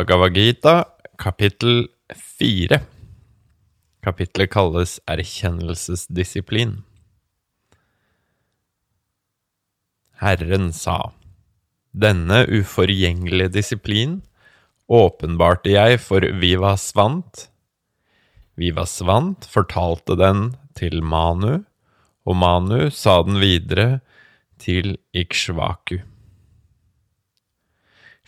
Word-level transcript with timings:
Bhagavad 0.00 0.32
Gita, 0.32 0.86
kapittel 1.18 1.88
fire. 2.16 2.78
Kapittelet 4.00 4.48
kalles 4.48 4.94
Erkjennelsesdisiplin. 5.04 6.70
Herren 10.22 10.70
sa, 10.72 11.12
Denne 11.92 12.46
uforgjengelige 12.48 13.52
disiplin 13.58 14.14
åpenbarte 14.88 15.74
jeg 15.74 16.00
for 16.00 16.24
Vivasvant. 16.40 17.50
Vivasvant 18.56 19.44
fortalte 19.52 20.16
den 20.16 20.54
til 20.80 21.02
Manu, 21.04 21.66
og 22.24 22.40
Manu 22.40 22.88
sa 22.88 23.18
den 23.28 23.36
videre 23.42 24.00
til 24.56 24.96
Ikshvaku. 25.12 25.98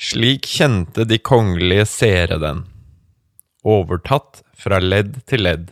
Slik 0.03 0.49
kjente 0.51 1.05
de 1.07 1.15
kongelige 1.23 1.85
seere 1.87 2.41
den, 2.43 2.65
overtatt 3.63 4.41
fra 4.59 4.81
ledd 4.83 5.21
til 5.31 5.45
ledd, 5.47 5.69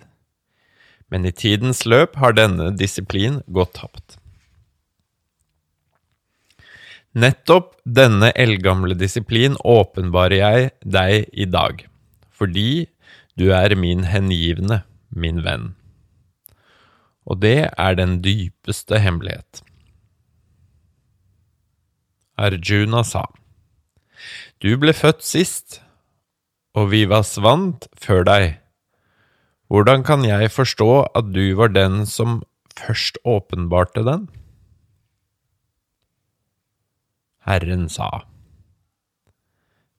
men 1.11 1.27
i 1.27 1.33
tidens 1.35 1.83
løp 1.83 2.15
har 2.23 2.37
denne 2.39 2.69
disiplin 2.79 3.41
gått 3.51 3.73
tapt. 3.81 4.21
Nettopp 7.11 7.73
denne 7.83 8.31
eldgamle 8.39 8.95
disiplin 8.95 9.59
åpenbarer 9.67 10.39
jeg 10.39 10.71
deg 10.87 11.27
i 11.35 11.49
dag, 11.51 11.83
fordi 12.31 12.87
du 13.35 13.49
er 13.51 13.75
min 13.75 14.07
hengivne, 14.13 14.85
min 15.11 15.43
venn. 15.43 15.73
Og 17.27 17.43
det 17.43 17.67
er 17.67 17.99
den 17.99 18.21
dypeste 18.23 19.03
hemmelighet. 19.03 19.65
Arjuna 22.39 23.03
sa, 23.03 23.27
Du 24.61 24.75
ble 24.77 24.93
født 24.93 25.23
sist, 25.25 25.79
og 26.77 26.91
vi 26.93 27.07
var 27.09 27.25
svant 27.25 27.87
før 27.97 28.27
deg. 28.29 28.59
Hvordan 29.73 30.03
kan 30.05 30.27
jeg 30.27 30.51
forstå 30.53 30.89
at 31.17 31.31
du 31.33 31.55
var 31.57 31.73
den 31.73 32.03
som 32.05 32.43
først 32.77 33.17
åpenbarte 33.25 34.05
den? 34.05 34.27
Herren 37.49 37.89
sa, 37.89 38.27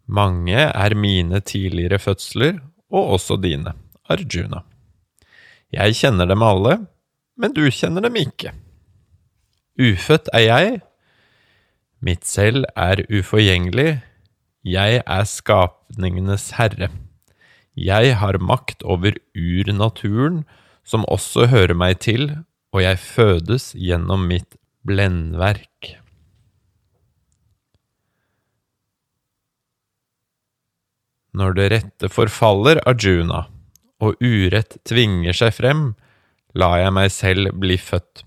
Mange 0.06 0.67
er 0.67 0.94
mine 0.94 1.39
tidligere 1.42 1.98
fødsler, 1.98 2.59
og 2.92 3.16
også 3.17 3.39
dine, 3.42 3.73
Arjuna. 4.14 4.62
Jeg 5.73 5.98
kjenner 5.98 6.30
dem 6.30 6.45
alle, 6.45 6.78
men 7.34 7.58
du 7.58 7.64
kjenner 7.72 8.06
dem 8.06 8.20
ikke. 8.20 8.54
Ufødt 9.82 10.30
er 10.38 10.45
jeg, 10.45 10.80
mitt 12.04 12.28
selv 12.30 12.67
er 12.76 13.02
uforgjengelig, 13.09 14.04
jeg 14.62 15.02
er 15.02 15.26
skapningenes 15.26 16.52
herre. 16.58 16.92
Jeg 17.73 18.16
har 18.20 18.38
makt 18.38 18.84
over 18.84 19.16
urnaturen, 19.34 20.44
som 20.84 21.06
også 21.09 21.48
hører 21.50 21.73
meg 21.78 22.02
til, 22.04 22.30
og 22.73 22.84
jeg 22.84 23.00
fødes 23.02 23.72
gjennom 23.73 24.28
mitt 24.30 24.58
blendverk. 24.86 25.95
Når 31.32 31.56
det 31.56 31.67
rette 31.72 32.09
forfaller, 32.12 32.82
Arjuna, 32.86 33.45
og 34.04 34.20
urett 34.20 34.82
tvinger 34.88 35.36
seg 35.38 35.54
frem, 35.56 35.84
lar 36.58 36.82
jeg 36.82 36.94
meg 36.94 37.14
selv 37.14 37.54
bli 37.62 37.78
født. 37.80 38.26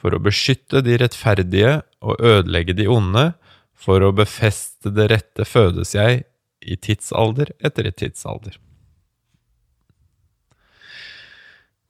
For 0.00 0.16
å 0.16 0.22
beskytte 0.22 0.80
de 0.86 0.96
rettferdige 1.02 1.82
og 2.00 2.22
ødelegge 2.24 2.76
de 2.78 2.86
onde, 2.88 3.26
for 3.76 4.02
å 4.02 4.14
befeste 4.16 4.90
det 4.94 5.10
rette 5.12 5.46
fødes 5.46 5.94
jeg 5.94 6.24
i 6.64 6.76
tidsalder 6.80 7.52
etter 7.64 7.90
tidsalder. 7.92 8.56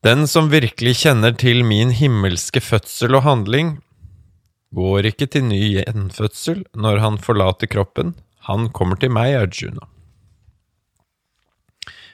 Den 0.05 0.27
som 0.31 0.53
virkelig 0.53 1.01
kjenner 1.01 1.35
til 1.35 1.65
min 1.67 1.91
himmelske 1.97 2.61
fødsel 2.63 3.17
og 3.19 3.25
handling, 3.27 3.79
går 4.77 5.09
ikke 5.11 5.27
til 5.33 5.47
ny 5.49 5.61
gjenfødsel 5.79 6.63
når 6.77 7.01
han 7.03 7.19
forlater 7.23 7.71
kroppen, 7.71 8.15
han 8.47 8.69
kommer 8.71 9.01
til 9.03 9.11
meg, 9.15 9.35
Arjuna. 9.41 9.89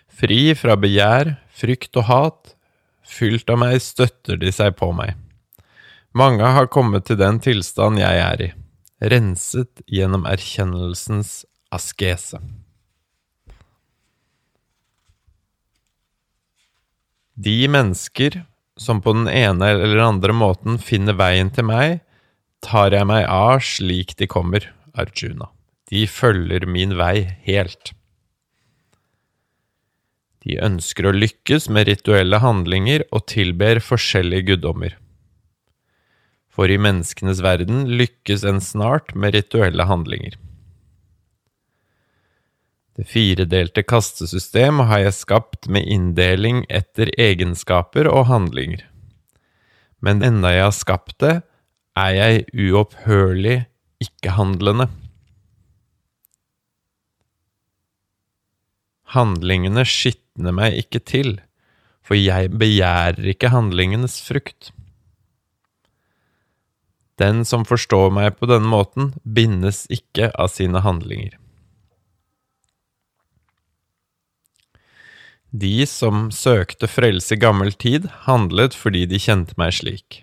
Fri 0.08 0.54
fra 0.56 0.78
begjær, 0.78 1.34
frykt 1.52 1.98
og 1.98 2.06
hat, 2.08 2.54
fylt 3.02 3.50
av 3.52 3.60
meg 3.60 3.80
støtter 3.82 4.38
de 4.40 4.52
seg 4.54 4.76
på 4.78 4.92
meg. 4.96 5.18
Mange 6.16 6.48
har 6.56 6.70
kommet 6.72 7.08
til 7.08 7.18
den 7.20 7.40
tilstand 7.42 8.00
jeg 8.00 8.20
er 8.22 8.44
i, 8.46 8.50
renset 9.02 9.82
gjennom 9.90 10.26
erkjennelsens 10.28 11.42
askese. 11.74 12.38
De 17.34 17.56
mennesker 17.68 18.42
som 18.76 19.00
på 19.02 19.14
den 19.16 19.28
ene 19.28 19.72
eller 19.74 20.04
andre 20.04 20.34
måten 20.36 20.78
finner 20.78 21.16
veien 21.18 21.50
til 21.54 21.66
meg, 21.68 22.00
tar 22.62 22.94
jeg 22.94 23.08
meg 23.08 23.26
av 23.26 23.58
slik 23.66 24.14
de 24.20 24.28
kommer, 24.30 24.68
Arjuna. 24.94 25.50
De 25.90 26.06
følger 26.08 26.66
min 26.68 26.94
vei 26.96 27.24
helt. 27.46 27.92
De 30.42 30.58
ønsker 30.62 31.06
å 31.06 31.14
lykkes 31.14 31.68
med 31.70 31.88
rituelle 31.90 32.40
handlinger 32.42 33.04
og 33.10 33.26
tilber 33.30 33.80
forskjellige 33.82 34.52
guddommer. 34.52 34.96
For 36.52 36.68
i 36.68 36.76
menneskenes 36.80 37.40
verden 37.44 37.86
lykkes 37.96 38.44
en 38.44 38.60
snart 38.60 39.14
med 39.16 39.34
rituelle 39.36 39.86
handlinger. 39.88 40.36
Det 42.92 43.06
firedelte 43.08 43.80
kastesystem 43.88 44.82
har 44.84 45.06
jeg 45.06 45.16
skapt 45.16 45.68
med 45.72 45.88
inndeling 45.88 46.66
etter 46.68 47.08
egenskaper 47.16 48.10
og 48.10 48.26
handlinger. 48.28 48.84
Men 50.04 50.20
enda 50.26 50.50
jeg 50.52 50.66
har 50.66 50.76
skapt 50.76 51.16
det, 51.24 51.38
er 51.96 52.12
jeg 52.16 52.44
uopphørlig 52.52 53.62
ikke-handlende. 54.02 54.90
Handlingene 59.12 59.84
skitner 59.88 60.56
meg 60.56 60.76
ikke 60.84 61.00
til, 61.00 61.34
for 62.04 62.18
jeg 62.18 62.52
begjærer 62.60 63.32
ikke 63.32 63.52
handlingenes 63.52 64.20
frukt. 64.24 64.72
Den 67.22 67.44
som 67.46 67.62
forstår 67.68 68.10
meg 68.14 68.34
på 68.40 68.48
denne 68.50 68.66
måten, 68.66 69.12
bindes 69.22 69.84
ikke 69.92 70.32
av 70.34 70.50
sine 70.50 70.82
handlinger. 70.82 71.36
De 75.52 75.84
som 75.86 76.30
søkte 76.32 76.88
frelse 76.88 77.36
i 77.36 77.40
gammel 77.40 77.74
tid, 77.76 78.08
handlet 78.24 78.74
fordi 78.74 79.04
de 79.06 79.20
kjente 79.20 79.54
meg 79.60 79.74
slik. 79.76 80.22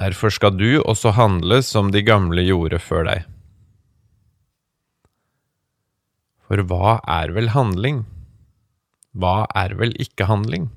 Derfor 0.00 0.32
skal 0.32 0.56
du 0.56 0.80
også 0.80 1.12
handle 1.16 1.60
som 1.64 1.92
de 1.92 2.02
gamle 2.04 2.42
gjorde 2.44 2.80
før 2.80 3.04
deg. 3.08 3.28
For 6.48 6.62
hva 6.70 6.96
er 7.20 7.32
vel 7.36 7.52
handling? 7.52 8.04
Hva 9.16 9.44
er 9.56 9.76
vel 9.76 9.92
ikke 10.00 10.28
handling? 10.28 10.70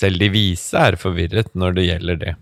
Selv 0.00 0.20
de 0.22 0.30
vise 0.32 0.78
er 0.80 0.96
forvirret 0.96 1.52
når 1.52 1.76
det 1.76 1.88
gjelder 1.90 2.20
det. 2.20 2.34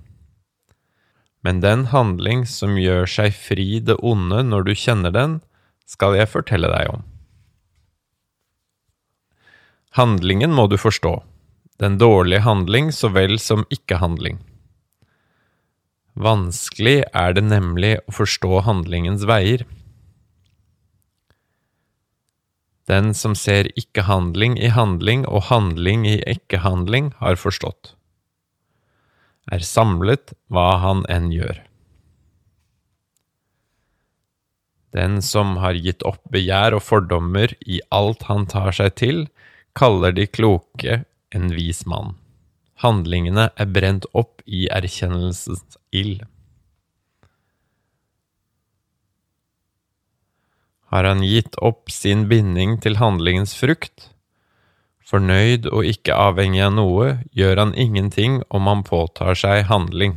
Men 1.42 1.62
den 1.62 1.86
handling 1.90 2.44
som 2.46 2.78
gjør 2.78 3.08
seg 3.10 3.34
fri 3.34 3.80
det 3.82 3.96
onde 4.04 4.44
når 4.46 4.68
du 4.68 4.74
kjenner 4.78 5.14
den, 5.14 5.38
skal 5.88 6.14
jeg 6.18 6.30
fortelle 6.30 6.70
deg 6.70 6.90
om. 6.92 7.06
Handlingen 9.98 10.52
må 10.54 10.68
du 10.70 10.76
forstå, 10.78 11.14
den 11.82 11.96
dårlige 11.98 12.44
handling 12.44 12.92
så 12.94 13.10
vel 13.14 13.38
som 13.42 13.64
ikke-handling. 13.72 14.38
Vanskelig 16.18 17.00
er 17.14 17.34
det 17.34 17.44
nemlig 17.46 17.96
å 18.04 18.14
forstå 18.18 18.62
handlingens 18.66 19.24
veier. 19.30 19.64
Den 22.88 23.12
som 23.14 23.34
ser 23.36 23.68
ikke-handling 23.76 24.56
i 24.56 24.70
handling 24.72 25.26
og 25.28 25.48
handling 25.50 26.06
i 26.08 26.18
ikke-handling, 26.24 27.12
har 27.20 27.36
forstått. 27.36 27.92
Er 29.52 29.64
samlet 29.64 30.32
hva 30.48 30.78
han 30.80 31.04
enn 31.12 31.28
gjør. 31.32 31.60
Den 34.96 35.20
som 35.20 35.58
har 35.60 35.76
gitt 35.76 36.00
opp 36.08 36.22
begjær 36.32 36.78
og 36.78 36.84
fordommer 36.86 37.52
i 37.68 37.82
alt 37.92 38.24
han 38.30 38.48
tar 38.48 38.72
seg 38.72 38.96
til, 38.96 39.26
kaller 39.76 40.16
de 40.16 40.24
kloke 40.26 41.02
en 41.36 41.52
vis 41.52 41.84
mann. 41.86 42.16
Handlingene 42.80 43.50
er 43.52 43.68
brent 43.74 44.08
opp 44.16 44.40
i 44.46 44.64
erkjennelsens 44.72 45.76
ild. 45.92 46.24
Har 50.88 51.04
han 51.04 51.20
gitt 51.24 51.58
opp 51.60 51.90
sin 51.92 52.28
binding 52.30 52.78
til 52.80 52.96
handlingens 52.96 53.52
frukt? 53.58 54.08
Fornøyd 55.08 55.68
og 55.68 55.84
ikke 55.88 56.16
avhengig 56.16 56.62
av 56.64 56.74
noe, 56.76 57.10
gjør 57.36 57.60
han 57.62 57.74
ingenting 57.76 58.42
om 58.52 58.68
han 58.68 58.84
påtar 58.84 59.36
seg 59.36 59.66
handling. 59.68 60.16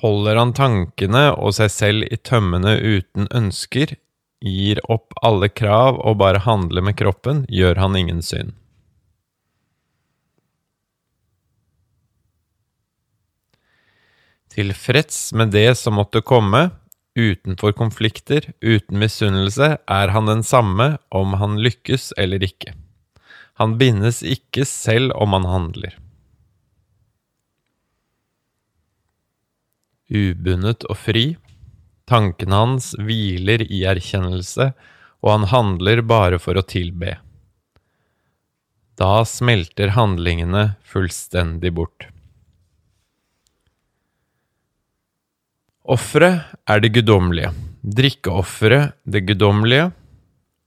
Holder 0.00 0.38
han 0.40 0.54
tankene 0.56 1.26
og 1.34 1.52
seg 1.58 1.74
selv 1.74 2.06
i 2.08 2.16
tømmene 2.16 2.76
uten 2.78 3.26
ønsker, 3.36 3.98
gir 4.40 4.80
opp 4.88 5.12
alle 5.20 5.50
krav 5.52 5.98
og 6.00 6.16
bare 6.22 6.40
handler 6.46 6.86
med 6.86 6.96
kroppen, 6.96 7.44
gjør 7.52 7.82
han 7.82 7.98
ingen 7.98 8.22
synd. 8.24 8.54
Tilfreds 14.50 15.32
med 15.32 15.52
det 15.54 15.74
som 15.78 15.94
måtte 15.98 16.22
komme, 16.26 16.70
utenfor 17.14 17.74
konflikter, 17.78 18.48
uten 18.60 18.98
misunnelse, 18.98 19.76
er 19.78 20.14
han 20.14 20.26
den 20.30 20.42
samme 20.46 20.96
om 21.14 21.36
han 21.38 21.58
lykkes 21.62 22.12
eller 22.18 22.42
ikke. 22.42 22.74
Han 23.60 23.76
bindes 23.78 24.22
ikke 24.26 24.64
selv 24.66 25.14
om 25.14 25.36
han 25.36 25.46
handler. 25.46 25.96
Ubundet 30.10 30.86
og 30.90 30.98
fri, 30.98 31.24
tankene 32.10 32.62
hans 32.64 32.92
hviler 32.98 33.62
i 33.62 33.84
erkjennelse, 33.86 34.72
og 35.20 35.34
han 35.36 35.50
handler 35.52 36.02
bare 36.02 36.40
for 36.42 36.58
å 36.58 36.66
tilbe. 36.66 37.18
Da 38.98 39.22
smelter 39.28 39.94
handlingene 39.94 40.72
fullstendig 40.82 41.70
bort. 41.76 42.08
Offeret 45.90 46.52
er 46.70 46.78
det 46.84 46.92
guddommelige, 46.94 47.48
drikkeofferet 47.82 48.92
det 49.10 49.24
guddommelige, 49.26 49.88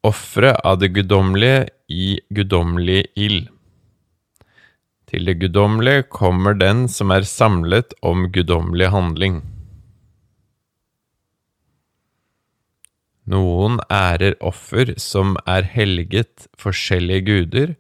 offeret 0.04 0.60
av 0.68 0.82
det 0.82 0.90
guddommelige 0.98 1.62
i 1.88 2.08
guddommelig 2.36 3.06
ild. 3.16 3.46
Til 5.08 5.30
det 5.30 5.38
guddommelige 5.40 6.04
kommer 6.12 6.60
den 6.60 6.90
som 6.92 7.16
er 7.16 7.24
samlet 7.24 7.96
om 8.04 8.28
guddommelig 8.36 8.92
handling. 8.92 9.40
Noen 13.24 13.80
ærer 13.88 14.36
offer 14.44 14.92
som 15.00 15.38
er 15.48 15.64
helget 15.64 16.50
forskjellige 16.60 17.28
guder, 17.32 17.76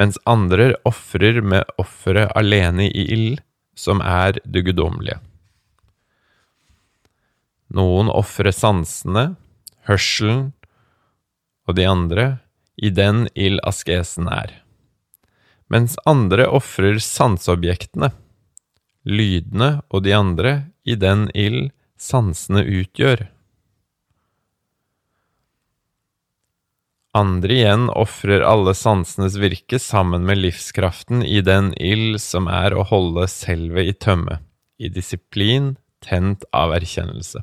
mens 0.00 0.16
andre 0.24 0.72
ofrer 0.88 1.44
med 1.44 1.76
offeret 1.76 2.32
alene 2.32 2.88
i 2.88 3.08
ild, 3.12 3.42
som 3.76 4.00
er 4.00 4.40
det 4.48 4.70
guddommelige. 4.70 5.20
Noen 7.74 8.10
ofrer 8.12 8.54
sansene, 8.54 9.34
hørselen 9.88 10.52
og 11.66 11.78
de 11.78 11.86
andre 11.90 12.26
i 12.76 12.92
den 12.94 13.26
ild 13.34 13.58
askesen 13.66 14.28
er, 14.30 14.52
mens 15.72 15.96
andre 16.06 16.46
ofrer 16.46 17.00
sanseobjektene, 17.02 18.12
lydene 19.06 19.80
og 19.90 20.04
de 20.06 20.14
andre 20.14 20.52
i 20.86 20.94
den 20.98 21.26
ild 21.34 21.72
sansene 21.98 22.62
utgjør. 22.62 23.26
Andre 27.16 27.54
igjen 27.54 27.88
ofrer 27.88 28.44
alle 28.44 28.74
sansenes 28.76 29.38
virke 29.40 29.80
sammen 29.80 30.26
med 30.28 30.42
livskraften 30.42 31.24
i 31.24 31.40
den 31.40 31.72
ild 31.80 32.20
som 32.20 32.50
er 32.52 32.76
å 32.76 32.84
holde 32.86 33.24
selve 33.32 33.86
i 33.88 33.96
tømme, 33.96 34.42
i 34.76 34.92
disiplin 34.92 35.74
tent 36.04 36.44
av 36.52 36.76
erkjennelse. 36.76 37.40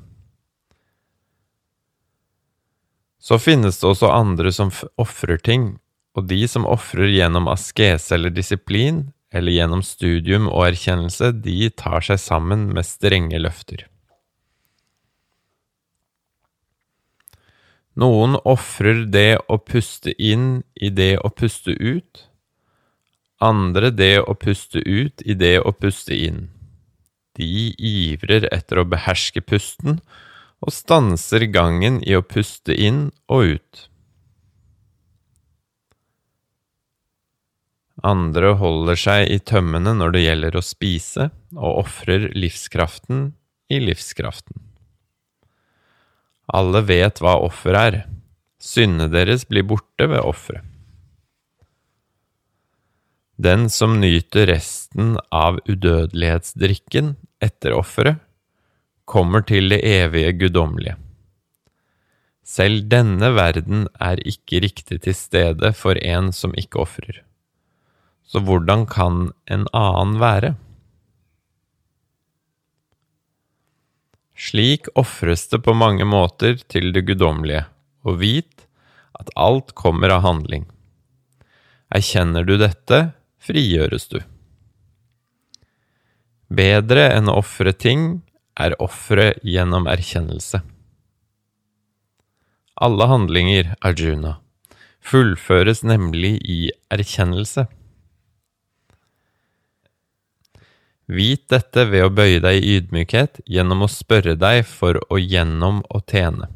Så 3.24 3.40
finnes 3.40 3.80
det 3.80 3.88
også 3.88 4.10
andre 4.12 4.52
som 4.52 4.72
ofrer 5.00 5.40
ting, 5.40 5.78
og 6.14 6.28
de 6.28 6.42
som 6.50 6.68
ofrer 6.68 7.08
gjennom 7.14 7.48
askese 7.48 8.18
eller 8.18 8.34
disiplin, 8.36 9.06
eller 9.34 9.56
gjennom 9.56 9.82
studium 9.86 10.50
og 10.52 10.68
erkjennelse, 10.68 11.32
de 11.42 11.72
tar 11.72 12.04
seg 12.06 12.20
sammen 12.22 12.68
med 12.76 12.86
strenge 12.86 13.40
løfter. 13.40 13.88
Noen 17.96 18.36
ofrer 18.50 19.06
det 19.14 19.38
å 19.48 19.60
puste 19.62 20.14
inn 20.18 20.64
i 20.76 20.90
det 20.90 21.16
å 21.22 21.30
puste 21.30 21.78
ut, 21.78 22.26
andre 23.44 23.92
det 23.94 24.18
å 24.22 24.36
puste 24.40 24.82
ut 24.82 25.24
i 25.26 25.36
det 25.38 25.60
å 25.62 25.74
puste 25.76 26.18
inn. 26.18 26.48
De 27.38 27.72
ivrer 27.78 28.50
etter 28.54 28.82
å 28.82 28.88
beherske 28.90 29.42
pusten 29.46 30.02
og 30.64 30.72
stanser 30.72 31.44
gangen 31.52 32.00
i 32.08 32.16
å 32.16 32.24
puste 32.24 32.76
inn 32.76 33.10
og 33.28 33.58
ut. 33.58 33.88
Andre 38.04 38.56
holder 38.60 39.00
seg 39.00 39.30
i 39.32 39.40
tømmene 39.40 39.94
når 39.96 40.16
det 40.16 40.26
gjelder 40.26 40.58
å 40.60 40.66
spise, 40.66 41.30
og 41.56 41.86
ofrer 41.86 42.30
livskraften 42.36 43.30
i 43.72 43.80
livskraften. 43.84 44.60
Alle 46.54 46.84
vet 46.84 47.22
hva 47.24 47.38
offer 47.44 47.78
er. 47.80 48.04
Syndene 48.60 49.10
deres 49.12 49.48
blir 49.48 49.66
borte 49.68 50.08
ved 50.08 50.24
offeret. 50.24 50.64
Den 53.44 53.66
som 53.72 53.98
nyter 54.00 54.46
resten 54.52 55.16
av 55.34 55.58
udødelighetsdrikken 55.68 57.16
etter 57.44 57.74
offeret, 57.76 58.20
kommer 59.06 59.44
til 59.46 59.70
det 59.74 59.82
evige 59.84 60.34
guddommelige. 60.40 60.98
Selv 62.44 62.90
denne 62.92 63.30
verden 63.36 63.88
er 64.04 64.20
ikke 64.28 64.60
riktig 64.66 65.00
til 65.06 65.16
stede 65.16 65.72
for 65.76 66.00
en 66.00 66.32
som 66.36 66.56
ikke 66.60 66.82
ofrer. 66.84 67.22
Så 68.28 68.42
hvordan 68.44 68.86
kan 68.88 69.32
en 69.52 69.66
annen 69.72 70.20
være? 70.20 70.54
Slik 74.36 74.90
ofres 75.00 75.48
det 75.52 75.62
på 75.64 75.76
mange 75.78 76.06
måter 76.06 76.58
til 76.68 76.92
det 76.92 77.06
guddommelige, 77.08 77.64
og 78.04 78.20
vit 78.20 78.68
at 79.20 79.32
alt 79.40 79.72
kommer 79.78 80.12
av 80.12 80.24
handling. 80.26 80.66
Erkjenner 81.94 82.44
du 82.44 82.58
dette, 82.58 83.14
frigjøres 83.40 84.10
du. 84.12 84.20
Bedre 86.54 87.08
enn 87.14 87.30
å 87.32 87.38
ofre 87.40 87.72
ting 87.72 88.24
er 88.60 88.76
offeret 88.82 89.42
gjennom 89.46 89.88
erkjennelse. 89.90 90.62
Alle 92.84 93.08
handlinger, 93.10 93.76
Arjuna, 93.86 94.38
fullføres 95.04 95.84
nemlig 95.86 96.40
i 96.50 96.60
erkjennelse. 96.94 97.68
Vit 101.14 101.46
dette 101.52 101.86
ved 101.92 102.06
å 102.08 102.12
bøye 102.16 102.40
deg 102.42 102.64
i 102.64 102.78
ydmykhet 102.80 103.42
gjennom 103.50 103.84
å 103.86 103.92
spørre 103.92 104.38
deg 104.40 104.64
for 104.66 105.02
å 105.12 105.20
gjennom 105.20 105.82
å 105.92 106.02
tjene. 106.10 106.50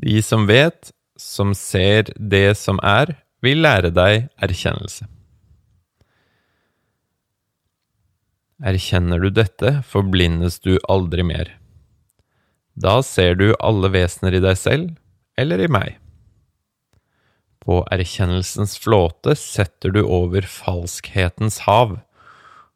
De 0.00 0.20
som 0.24 0.46
vet, 0.48 0.94
som 1.20 1.52
ser 1.52 2.08
det 2.16 2.54
som 2.56 2.78
er, 2.80 3.18
vil 3.44 3.60
lære 3.66 3.90
deg 3.92 4.30
erkjennelse. 4.40 5.08
Erkjenner 8.60 9.22
du 9.22 9.30
dette, 9.32 9.78
forblindes 9.88 10.58
du 10.60 10.74
aldri 10.92 11.24
mer. 11.24 11.54
Da 12.76 12.98
ser 13.00 13.38
du 13.40 13.54
alle 13.56 13.88
vesener 13.94 14.36
i 14.36 14.42
deg 14.44 14.58
selv, 14.60 14.90
eller 15.40 15.62
i 15.64 15.68
meg. 15.72 15.96
På 17.64 17.80
erkjennelsens 17.92 18.76
flåte 18.80 19.32
setter 19.36 19.94
du 19.96 20.02
over 20.04 20.44
falskhetens 20.44 21.62
hav, 21.64 21.96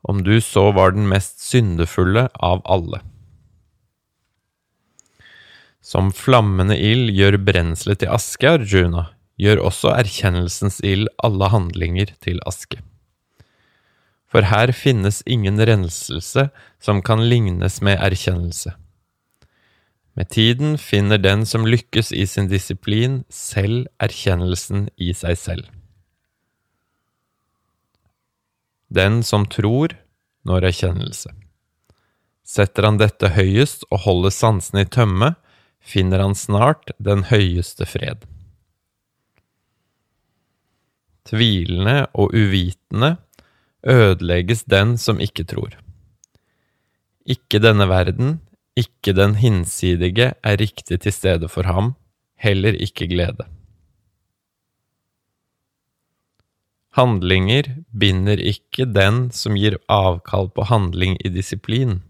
om 0.09 0.23
du 0.25 0.38
så 0.45 0.71
var 0.76 0.97
den 0.97 1.05
mest 1.09 1.45
syndefulle 1.45 2.31
av 2.33 2.64
alle. 2.64 3.03
Som 5.85 6.12
flammende 6.17 6.79
ild 6.81 7.12
gjør 7.12 7.37
brenselet 7.45 8.00
til 8.00 8.12
aske, 8.12 8.57
Arjuna, 8.57 9.11
gjør 9.37 9.67
også 9.69 9.93
erkjennelsens 9.99 10.81
ild 10.81 11.12
alle 11.21 11.53
handlinger 11.53 12.17
til 12.25 12.41
aske 12.49 12.81
for 14.35 14.49
her 14.50 14.73
finnes 14.75 15.21
ingen 15.31 15.61
renselse 15.62 16.49
som 16.83 16.99
kan 17.07 17.21
lignes 17.31 17.79
med 17.87 18.00
erkjennelse. 18.03 18.73
Med 20.19 20.26
tiden 20.35 20.75
finner 20.79 21.21
den 21.23 21.45
som 21.47 21.62
lykkes 21.67 22.11
i 22.11 22.26
sin 22.26 22.49
disiplin, 22.50 23.21
selv 23.31 23.87
erkjennelsen 24.03 24.88
i 24.99 25.12
seg 25.14 25.38
selv. 25.38 25.71
Den 28.91 29.23
som 29.23 29.47
tror, 29.47 29.95
når 30.43 30.67
erkjennelse. 30.73 31.31
Setter 32.43 32.91
han 32.91 32.99
dette 32.99 33.31
høyest 33.38 33.87
og 33.93 34.03
holder 34.03 34.35
sansene 34.35 34.83
i 34.83 34.91
tømme, 34.91 35.37
finner 35.79 36.26
han 36.26 36.35
snart 36.35 36.91
den 36.99 37.23
høyeste 37.31 37.87
fred. 37.87 38.26
Tvilende 41.31 42.09
og 42.19 42.35
uvitende 42.35 43.14
ødelegges 43.87 44.64
den 44.64 44.97
som 44.99 45.21
ikke 45.21 45.45
tror. 45.49 45.76
Ikke 47.25 47.61
denne 47.62 47.88
verden, 47.88 48.41
ikke 48.76 49.14
den 49.17 49.37
hinsidige 49.41 50.33
er 50.43 50.61
riktig 50.61 51.00
til 51.00 51.12
stede 51.12 51.49
for 51.49 51.62
ham, 51.62 51.95
heller 52.37 52.75
ikke 52.75 53.09
glede. 53.09 53.47
Handlinger 56.95 57.71
binder 57.91 58.38
ikke 58.38 58.87
den 58.87 59.31
som 59.35 59.57
gir 59.59 59.81
avkall 59.91 60.50
på 60.55 60.67
handling 60.71 61.17
i 61.25 61.33
disiplin. 61.33 62.03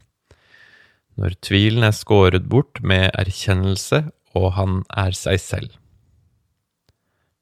Når 1.16 1.38
tvilen 1.40 1.86
er 1.86 1.94
skåret 1.94 2.50
bort 2.50 2.82
med 2.82 3.08
erkjennelse 3.14 4.02
og 4.34 4.52
han 4.58 4.82
er 4.90 5.14
seg 5.16 5.40
selv. 5.40 5.72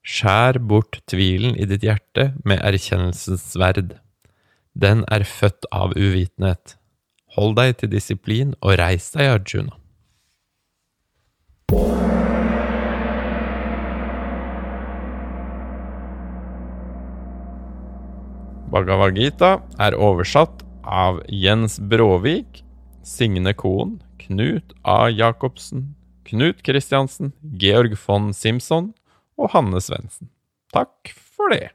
Skjær 0.03 0.59
bort 0.59 0.99
tvilen 1.07 1.55
i 1.55 1.67
ditt 1.67 1.83
hjerte 1.85 2.31
med 2.47 2.61
erkjennelsens 2.63 3.45
sverd. 3.53 3.95
Den 4.73 5.03
er 5.11 5.23
født 5.23 5.67
av 5.71 5.93
uvitenhet. 5.93 6.77
Hold 7.37 7.55
deg 7.57 7.77
til 7.81 7.91
disiplin 7.93 8.53
og 8.61 8.77
reis 8.81 9.11
deg, 9.13 9.29
Arjuna. 9.37 9.77
Bhagavad 18.73 19.13
Gita 19.13 19.59
er 19.77 19.93
oversatt 19.93 20.63
av 20.81 21.19
Jens 21.29 21.77
Bråvik, 21.77 22.63
Signe 23.05 23.53
Koen, 23.53 23.99
Knut 24.17 24.73
A. 24.81 25.11
Jacobsen, 25.13 25.91
Knut 26.25 26.63
Kristiansen, 26.65 27.35
Georg 27.61 27.93
von 28.07 28.31
Simson 28.33 28.89
og 29.37 29.53
Hanne 29.53 29.81
Svendsen. 29.83 30.31
Takk 30.73 31.13
for 31.13 31.53
det. 31.53 31.69